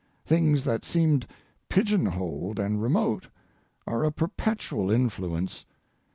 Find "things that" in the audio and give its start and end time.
0.25-0.83